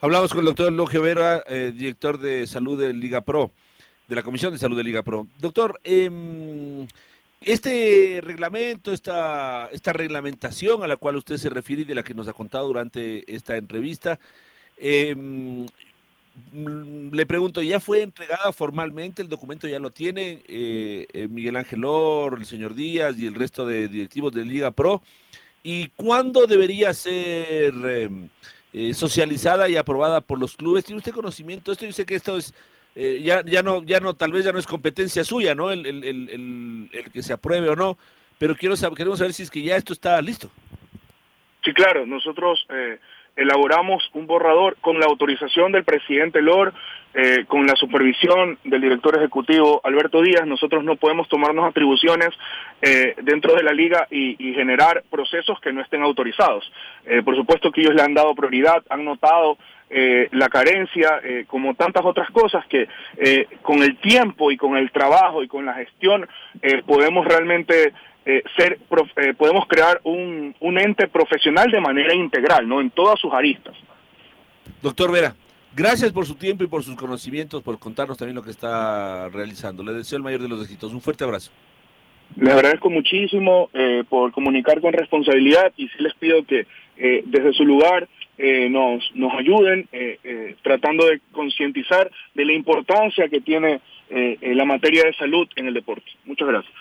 Hablamos 0.00 0.30
con 0.30 0.40
el 0.40 0.46
doctor 0.46 0.72
Loge 0.72 0.98
Vera, 0.98 1.42
director 1.74 2.18
de 2.18 2.46
salud 2.46 2.80
de 2.80 2.94
Liga 2.94 3.20
Pro 3.20 3.50
de 4.08 4.14
la 4.14 4.22
Comisión 4.22 4.52
de 4.52 4.58
Salud 4.58 4.76
de 4.76 4.84
Liga 4.84 5.02
Pro. 5.02 5.26
Doctor, 5.38 5.80
em, 5.84 6.86
este 7.40 8.20
reglamento, 8.22 8.92
esta, 8.92 9.68
esta 9.72 9.92
reglamentación 9.92 10.82
a 10.82 10.86
la 10.86 10.96
cual 10.96 11.16
usted 11.16 11.36
se 11.36 11.50
refiere 11.50 11.82
y 11.82 11.84
de 11.84 11.94
la 11.94 12.02
que 12.02 12.14
nos 12.14 12.28
ha 12.28 12.32
contado 12.32 12.66
durante 12.66 13.30
esta 13.32 13.56
entrevista, 13.56 14.18
em, 14.76 15.66
le 17.12 17.26
pregunto, 17.26 17.62
¿ya 17.62 17.80
fue 17.80 18.02
entregada 18.02 18.52
formalmente? 18.52 19.22
¿El 19.22 19.28
documento 19.28 19.66
ya 19.66 19.78
lo 19.78 19.90
tiene 19.90 20.42
eh, 20.46 21.06
eh, 21.12 21.28
Miguel 21.28 21.56
Ángel 21.56 21.84
Or, 21.84 22.38
el 22.38 22.44
señor 22.44 22.74
Díaz 22.74 23.18
y 23.18 23.26
el 23.26 23.34
resto 23.34 23.66
de 23.66 23.88
directivos 23.88 24.32
de 24.32 24.44
Liga 24.44 24.70
Pro? 24.70 25.02
¿Y 25.62 25.88
cuándo 25.88 26.46
debería 26.46 26.92
ser 26.94 27.74
em, 27.74 28.28
eh, 28.72 28.94
socializada 28.94 29.68
y 29.68 29.76
aprobada 29.76 30.20
por 30.20 30.38
los 30.38 30.56
clubes? 30.56 30.84
¿Tiene 30.84 30.98
usted 30.98 31.12
conocimiento? 31.12 31.72
Esto 31.72 31.86
yo 31.86 31.92
sé 31.92 32.04
que 32.04 32.16
esto 32.16 32.36
es 32.36 32.52
eh, 32.98 33.20
ya, 33.22 33.42
ya 33.44 33.62
no, 33.62 33.82
ya 33.82 34.00
no, 34.00 34.14
tal 34.14 34.32
vez 34.32 34.46
ya 34.46 34.52
no 34.52 34.58
es 34.58 34.66
competencia 34.66 35.22
suya, 35.22 35.54
¿no? 35.54 35.70
El, 35.70 35.84
el, 35.84 36.02
el, 36.02 36.88
el, 36.90 37.12
que 37.12 37.22
se 37.22 37.34
apruebe 37.34 37.68
o 37.68 37.76
no, 37.76 37.98
pero 38.38 38.56
quiero 38.56 38.74
saber, 38.74 38.96
queremos 38.96 39.18
saber 39.18 39.34
si 39.34 39.42
es 39.42 39.50
que 39.50 39.60
ya 39.60 39.76
esto 39.76 39.92
está 39.92 40.20
listo. 40.22 40.50
Sí, 41.62 41.74
claro, 41.74 42.06
nosotros 42.06 42.66
eh, 42.70 42.98
elaboramos 43.36 44.08
un 44.14 44.26
borrador 44.26 44.78
con 44.80 44.98
la 44.98 45.04
autorización 45.04 45.72
del 45.72 45.84
presidente 45.84 46.40
LOR, 46.40 46.72
eh, 47.12 47.44
con 47.46 47.66
la 47.66 47.76
supervisión 47.76 48.58
del 48.64 48.80
director 48.80 49.14
ejecutivo 49.18 49.82
Alberto 49.84 50.22
Díaz, 50.22 50.46
nosotros 50.46 50.82
no 50.82 50.96
podemos 50.96 51.28
tomarnos 51.28 51.68
atribuciones 51.68 52.30
dentro 53.22 53.54
de 53.54 53.62
la 53.62 53.72
liga 53.72 54.06
y, 54.10 54.36
y, 54.38 54.54
generar 54.54 55.02
procesos 55.10 55.58
que 55.60 55.72
no 55.72 55.80
estén 55.80 56.02
autorizados. 56.02 56.70
por 57.24 57.34
supuesto 57.34 57.72
que 57.72 57.80
ellos 57.80 57.94
le 57.94 58.02
han 58.02 58.12
dado 58.12 58.34
prioridad, 58.34 58.84
han 58.90 59.04
notado 59.04 59.56
eh, 59.88 60.28
la 60.32 60.48
carencia, 60.48 61.20
eh, 61.22 61.44
como 61.46 61.74
tantas 61.74 62.04
otras 62.04 62.28
cosas 62.30 62.66
que 62.66 62.88
eh, 63.18 63.46
con 63.62 63.84
el 63.84 63.96
tiempo 63.98 64.50
y 64.50 64.56
con 64.56 64.76
el 64.76 64.90
trabajo 64.90 65.44
y 65.44 65.48
con 65.48 65.64
la 65.64 65.74
gestión 65.74 66.26
podemos 66.86 67.24
realmente 67.24 67.92
ser, 68.56 68.80
podemos 69.36 69.68
crear 69.68 70.00
un, 70.02 70.54
un 70.58 70.78
ente 70.78 71.06
profesional 71.06 71.70
de 71.70 71.80
manera 71.80 72.12
integral, 72.12 72.66
¿no? 72.66 72.80
En 72.80 72.90
todas 72.90 73.20
sus 73.20 73.32
aristas. 73.32 73.76
Doctor 74.82 75.12
Vera, 75.12 75.36
gracias 75.76 76.10
por 76.10 76.26
su 76.26 76.34
tiempo 76.34 76.64
y 76.64 76.66
por 76.66 76.82
sus 76.82 76.96
conocimientos, 76.96 77.62
por 77.62 77.78
contarnos 77.78 78.18
también 78.18 78.34
lo 78.34 78.42
que 78.42 78.50
está 78.50 79.28
realizando. 79.28 79.84
Le 79.84 79.92
deseo 79.92 80.16
el 80.16 80.24
mayor 80.24 80.40
de 80.40 80.48
los 80.48 80.62
éxitos. 80.62 80.92
Un 80.92 81.00
fuerte 81.00 81.22
abrazo. 81.22 81.52
Les 82.34 82.52
agradezco 82.52 82.90
muchísimo 82.90 83.70
por 84.08 84.32
comunicar 84.32 84.80
con 84.80 84.92
responsabilidad 84.92 85.72
y 85.76 85.86
sí 85.88 85.98
les 85.98 86.14
pido 86.14 86.44
que 86.44 86.66
desde 86.96 87.52
su 87.52 87.64
lugar 87.64 88.08
eh, 88.38 88.68
nos, 88.68 89.02
nos 89.14 89.32
ayuden 89.34 89.88
eh, 89.92 90.18
eh, 90.22 90.56
tratando 90.62 91.06
de 91.06 91.20
concientizar 91.32 92.10
de 92.34 92.44
la 92.44 92.52
importancia 92.52 93.28
que 93.28 93.40
tiene 93.40 93.80
la 94.08 94.64
materia 94.64 95.02
de 95.02 95.12
salud 95.14 95.48
en 95.56 95.66
el 95.66 95.74
deporte. 95.74 96.06
Muchas 96.26 96.46
gracias. 96.46 96.72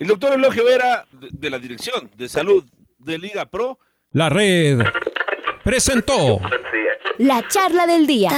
El 0.00 0.08
doctor 0.08 0.32
Elogio 0.32 0.64
Vera, 0.64 1.06
de 1.12 1.48
la 1.48 1.60
Dirección 1.60 2.10
de 2.16 2.28
Salud 2.28 2.64
de 2.98 3.18
Liga 3.18 3.46
Pro. 3.46 3.78
La 4.10 4.28
red 4.28 4.80
presentó 5.62 6.40
la 7.18 7.46
charla 7.46 7.86
del 7.86 8.06
día. 8.06 8.30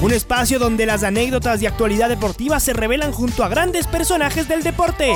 Un 0.00 0.12
espacio 0.12 0.58
donde 0.58 0.86
las 0.86 1.02
anécdotas 1.02 1.60
de 1.60 1.66
actualidad 1.66 2.08
deportiva 2.08 2.58
se 2.60 2.72
revelan 2.72 3.12
junto 3.12 3.44
a 3.44 3.48
grandes 3.48 3.86
personajes 3.86 4.48
del 4.48 4.62
deporte. 4.62 5.12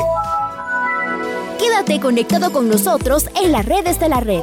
Quédate 1.59 2.01
conectado 2.01 2.53
con 2.53 2.69
nosotros 2.69 3.31
en 3.43 3.53
las 3.53 3.65
redes 3.65 3.99
de 3.99 4.09
la 4.09 4.21
red. 4.21 4.43